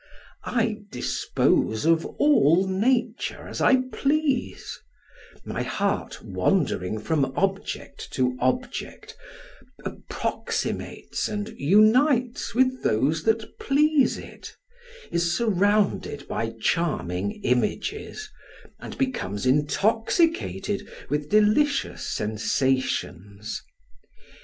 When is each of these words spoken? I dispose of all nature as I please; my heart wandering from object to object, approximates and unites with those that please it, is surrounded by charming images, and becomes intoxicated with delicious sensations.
I 0.45 0.79
dispose 0.89 1.85
of 1.85 2.07
all 2.17 2.65
nature 2.67 3.47
as 3.47 3.61
I 3.61 3.81
please; 3.93 4.79
my 5.45 5.61
heart 5.61 6.23
wandering 6.23 6.97
from 6.99 7.25
object 7.37 8.11
to 8.13 8.35
object, 8.41 9.15
approximates 9.85 11.27
and 11.27 11.49
unites 11.49 12.55
with 12.55 12.81
those 12.81 13.21
that 13.25 13.59
please 13.59 14.17
it, 14.17 14.55
is 15.11 15.37
surrounded 15.37 16.27
by 16.27 16.55
charming 16.59 17.33
images, 17.43 18.27
and 18.79 18.97
becomes 18.97 19.45
intoxicated 19.45 20.89
with 21.11 21.29
delicious 21.29 22.07
sensations. 22.07 23.61